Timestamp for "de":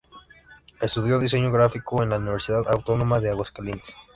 3.19-3.29